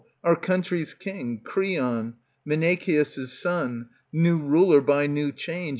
our 0.23 0.35
country's 0.35 0.95
king, 0.95 1.39
Creon, 1.43 2.15
Menoekeus' 2.43 3.29
son, 3.39 3.89
New 4.11 4.39
ruler, 4.39 4.81
by 4.81 5.05
new 5.05 5.31
change. 5.31 5.69